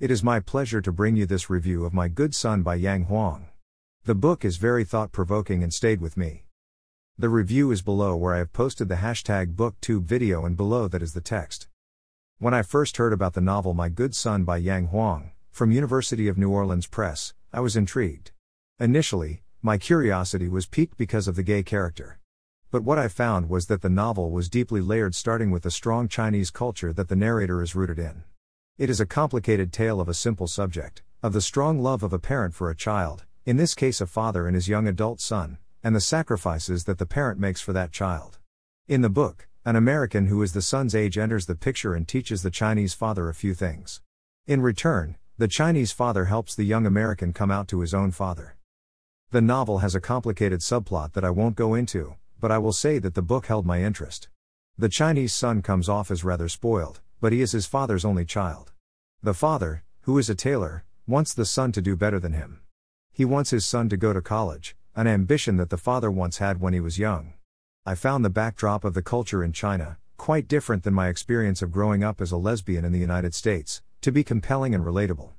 It 0.00 0.10
is 0.10 0.24
my 0.24 0.40
pleasure 0.40 0.80
to 0.80 0.90
bring 0.90 1.14
you 1.14 1.24
this 1.24 1.48
review 1.48 1.84
of 1.84 1.94
My 1.94 2.08
Good 2.08 2.34
Son 2.34 2.64
by 2.64 2.74
Yang 2.74 3.04
Huang. 3.04 3.46
The 4.02 4.16
book 4.16 4.44
is 4.44 4.56
very 4.56 4.82
thought 4.82 5.12
provoking 5.12 5.62
and 5.62 5.72
stayed 5.72 6.00
with 6.00 6.16
me. 6.16 6.46
The 7.16 7.28
review 7.28 7.70
is 7.70 7.80
below 7.80 8.16
where 8.16 8.34
I 8.34 8.38
have 8.38 8.52
posted 8.52 8.88
the 8.88 8.96
hashtag 8.96 9.54
booktube 9.54 10.02
video 10.02 10.44
and 10.44 10.56
below 10.56 10.88
that 10.88 11.00
is 11.00 11.12
the 11.12 11.20
text. 11.20 11.68
When 12.40 12.52
I 12.52 12.62
first 12.62 12.96
heard 12.96 13.12
about 13.12 13.34
the 13.34 13.40
novel 13.40 13.72
My 13.72 13.88
Good 13.88 14.16
Son 14.16 14.42
by 14.42 14.56
Yang 14.56 14.88
Huang, 14.88 15.30
from 15.52 15.70
University 15.70 16.26
of 16.26 16.36
New 16.36 16.50
Orleans 16.50 16.88
Press, 16.88 17.32
I 17.52 17.60
was 17.60 17.76
intrigued. 17.76 18.32
Initially, 18.80 19.44
my 19.62 19.78
curiosity 19.78 20.48
was 20.48 20.66
piqued 20.66 20.96
because 20.96 21.28
of 21.28 21.36
the 21.36 21.44
gay 21.44 21.62
character. 21.62 22.18
But 22.72 22.82
what 22.82 22.98
I 22.98 23.06
found 23.06 23.48
was 23.48 23.66
that 23.66 23.82
the 23.82 23.88
novel 23.88 24.32
was 24.32 24.48
deeply 24.48 24.80
layered, 24.80 25.14
starting 25.14 25.52
with 25.52 25.62
the 25.62 25.70
strong 25.70 26.08
Chinese 26.08 26.50
culture 26.50 26.92
that 26.92 27.06
the 27.06 27.14
narrator 27.14 27.62
is 27.62 27.76
rooted 27.76 28.00
in. 28.00 28.24
It 28.76 28.90
is 28.90 28.98
a 28.98 29.06
complicated 29.06 29.72
tale 29.72 30.00
of 30.00 30.08
a 30.08 30.14
simple 30.14 30.48
subject, 30.48 31.04
of 31.22 31.32
the 31.32 31.40
strong 31.40 31.78
love 31.78 32.02
of 32.02 32.12
a 32.12 32.18
parent 32.18 32.54
for 32.54 32.70
a 32.70 32.74
child, 32.74 33.24
in 33.46 33.56
this 33.56 33.72
case 33.72 34.00
a 34.00 34.06
father 34.06 34.48
and 34.48 34.56
his 34.56 34.66
young 34.66 34.88
adult 34.88 35.20
son, 35.20 35.58
and 35.84 35.94
the 35.94 36.00
sacrifices 36.00 36.82
that 36.82 36.98
the 36.98 37.06
parent 37.06 37.38
makes 37.38 37.60
for 37.60 37.72
that 37.72 37.92
child. 37.92 38.38
In 38.88 39.00
the 39.00 39.08
book, 39.08 39.46
an 39.64 39.76
American 39.76 40.26
who 40.26 40.42
is 40.42 40.54
the 40.54 40.60
son's 40.60 40.92
age 40.92 41.16
enters 41.16 41.46
the 41.46 41.54
picture 41.54 41.94
and 41.94 42.08
teaches 42.08 42.42
the 42.42 42.50
Chinese 42.50 42.94
father 42.94 43.28
a 43.28 43.34
few 43.34 43.54
things. 43.54 44.00
In 44.48 44.60
return, 44.60 45.18
the 45.38 45.46
Chinese 45.46 45.92
father 45.92 46.24
helps 46.24 46.56
the 46.56 46.64
young 46.64 46.84
American 46.84 47.32
come 47.32 47.52
out 47.52 47.68
to 47.68 47.78
his 47.78 47.94
own 47.94 48.10
father. 48.10 48.56
The 49.30 49.40
novel 49.40 49.78
has 49.78 49.94
a 49.94 50.00
complicated 50.00 50.62
subplot 50.62 51.12
that 51.12 51.24
I 51.24 51.30
won't 51.30 51.54
go 51.54 51.74
into, 51.74 52.16
but 52.40 52.50
I 52.50 52.58
will 52.58 52.72
say 52.72 52.98
that 52.98 53.14
the 53.14 53.22
book 53.22 53.46
held 53.46 53.66
my 53.66 53.84
interest. 53.84 54.30
The 54.76 54.88
Chinese 54.88 55.32
son 55.32 55.62
comes 55.62 55.88
off 55.88 56.10
as 56.10 56.24
rather 56.24 56.48
spoiled, 56.48 57.00
but 57.20 57.32
he 57.32 57.40
is 57.40 57.52
his 57.52 57.64
father's 57.64 58.04
only 58.04 58.26
child. 58.26 58.72
The 59.24 59.32
father, 59.32 59.84
who 60.02 60.18
is 60.18 60.28
a 60.28 60.34
tailor, 60.34 60.84
wants 61.06 61.32
the 61.32 61.46
son 61.46 61.72
to 61.72 61.80
do 61.80 61.96
better 61.96 62.20
than 62.20 62.34
him. 62.34 62.60
He 63.10 63.24
wants 63.24 63.52
his 63.52 63.64
son 63.64 63.88
to 63.88 63.96
go 63.96 64.12
to 64.12 64.20
college, 64.20 64.76
an 64.94 65.06
ambition 65.06 65.56
that 65.56 65.70
the 65.70 65.78
father 65.78 66.10
once 66.10 66.36
had 66.36 66.60
when 66.60 66.74
he 66.74 66.80
was 66.80 66.98
young. 66.98 67.32
I 67.86 67.94
found 67.94 68.22
the 68.22 68.28
backdrop 68.28 68.84
of 68.84 68.92
the 68.92 69.00
culture 69.00 69.42
in 69.42 69.54
China, 69.54 69.96
quite 70.18 70.46
different 70.46 70.82
than 70.82 70.92
my 70.92 71.08
experience 71.08 71.62
of 71.62 71.72
growing 71.72 72.04
up 72.04 72.20
as 72.20 72.32
a 72.32 72.36
lesbian 72.36 72.84
in 72.84 72.92
the 72.92 72.98
United 72.98 73.34
States, 73.34 73.80
to 74.02 74.12
be 74.12 74.22
compelling 74.22 74.74
and 74.74 74.84
relatable. 74.84 75.30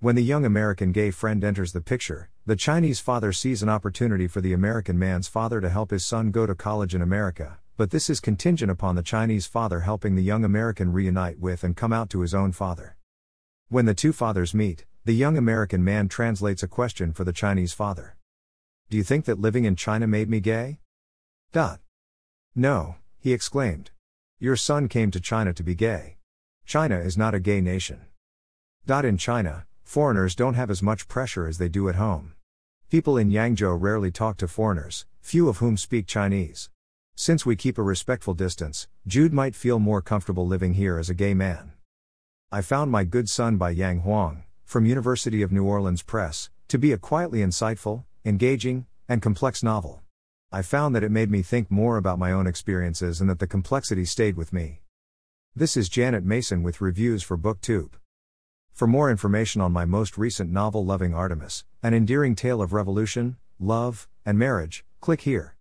When 0.00 0.16
the 0.16 0.24
young 0.24 0.44
American 0.44 0.90
gay 0.90 1.12
friend 1.12 1.44
enters 1.44 1.72
the 1.72 1.80
picture, 1.80 2.30
the 2.44 2.56
Chinese 2.56 2.98
father 2.98 3.32
sees 3.32 3.62
an 3.62 3.68
opportunity 3.68 4.26
for 4.26 4.40
the 4.40 4.52
American 4.52 4.98
man's 4.98 5.28
father 5.28 5.60
to 5.60 5.68
help 5.68 5.92
his 5.92 6.04
son 6.04 6.32
go 6.32 6.46
to 6.46 6.56
college 6.56 6.96
in 6.96 7.00
America, 7.00 7.58
but 7.76 7.92
this 7.92 8.10
is 8.10 8.18
contingent 8.18 8.72
upon 8.72 8.96
the 8.96 9.04
Chinese 9.04 9.46
father 9.46 9.82
helping 9.82 10.16
the 10.16 10.22
young 10.24 10.44
American 10.44 10.92
reunite 10.92 11.38
with 11.38 11.62
and 11.62 11.76
come 11.76 11.92
out 11.92 12.10
to 12.10 12.18
his 12.20 12.34
own 12.34 12.50
father. 12.50 12.96
When 13.74 13.86
the 13.86 13.92
two 13.92 14.12
fathers 14.12 14.54
meet, 14.54 14.84
the 15.04 15.14
young 15.14 15.36
American 15.36 15.82
man 15.82 16.06
translates 16.06 16.62
a 16.62 16.68
question 16.68 17.12
for 17.12 17.24
the 17.24 17.32
Chinese 17.32 17.72
father. 17.72 18.14
Do 18.88 18.96
you 18.96 19.02
think 19.02 19.24
that 19.24 19.40
living 19.40 19.64
in 19.64 19.74
China 19.74 20.06
made 20.06 20.30
me 20.30 20.38
gay? 20.38 20.78
Dot. 21.50 21.80
No, 22.54 22.98
he 23.18 23.32
exclaimed. 23.32 23.90
Your 24.38 24.54
son 24.54 24.86
came 24.86 25.10
to 25.10 25.18
China 25.18 25.52
to 25.54 25.64
be 25.64 25.74
gay. 25.74 26.18
China 26.64 27.00
is 27.00 27.18
not 27.18 27.34
a 27.34 27.40
gay 27.40 27.60
nation. 27.60 28.02
Dot 28.86 29.04
in 29.04 29.18
China, 29.18 29.66
foreigners 29.82 30.36
don't 30.36 30.54
have 30.54 30.70
as 30.70 30.80
much 30.80 31.08
pressure 31.08 31.48
as 31.48 31.58
they 31.58 31.68
do 31.68 31.88
at 31.88 31.96
home. 31.96 32.34
People 32.90 33.16
in 33.16 33.28
Yangzhou 33.28 33.76
rarely 33.76 34.12
talk 34.12 34.36
to 34.36 34.46
foreigners, 34.46 35.04
few 35.20 35.48
of 35.48 35.58
whom 35.58 35.76
speak 35.76 36.06
Chinese. 36.06 36.70
Since 37.16 37.44
we 37.44 37.56
keep 37.56 37.76
a 37.76 37.82
respectful 37.82 38.34
distance, 38.34 38.86
Jude 39.08 39.32
might 39.32 39.56
feel 39.56 39.80
more 39.80 40.00
comfortable 40.00 40.46
living 40.46 40.74
here 40.74 40.96
as 40.96 41.10
a 41.10 41.14
gay 41.14 41.34
man. 41.34 41.72
I 42.54 42.62
found 42.62 42.92
My 42.92 43.02
Good 43.02 43.28
Son 43.28 43.56
by 43.56 43.70
Yang 43.70 44.02
Huang, 44.02 44.44
from 44.64 44.86
University 44.86 45.42
of 45.42 45.50
New 45.50 45.64
Orleans 45.64 46.04
Press, 46.04 46.50
to 46.68 46.78
be 46.78 46.92
a 46.92 46.96
quietly 46.96 47.40
insightful, 47.40 48.04
engaging, 48.24 48.86
and 49.08 49.20
complex 49.20 49.64
novel. 49.64 50.02
I 50.52 50.62
found 50.62 50.94
that 50.94 51.02
it 51.02 51.10
made 51.10 51.32
me 51.32 51.42
think 51.42 51.68
more 51.68 51.96
about 51.96 52.20
my 52.20 52.30
own 52.30 52.46
experiences 52.46 53.20
and 53.20 53.28
that 53.28 53.40
the 53.40 53.48
complexity 53.48 54.04
stayed 54.04 54.36
with 54.36 54.52
me. 54.52 54.82
This 55.56 55.76
is 55.76 55.88
Janet 55.88 56.24
Mason 56.24 56.62
with 56.62 56.80
reviews 56.80 57.24
for 57.24 57.36
BookTube. 57.36 57.94
For 58.72 58.86
more 58.86 59.10
information 59.10 59.60
on 59.60 59.72
my 59.72 59.84
most 59.84 60.16
recent 60.16 60.52
novel 60.52 60.84
Loving 60.84 61.12
Artemis, 61.12 61.64
an 61.82 61.92
endearing 61.92 62.36
tale 62.36 62.62
of 62.62 62.72
revolution, 62.72 63.36
love, 63.58 64.06
and 64.24 64.38
marriage, 64.38 64.84
click 65.00 65.22
here. 65.22 65.52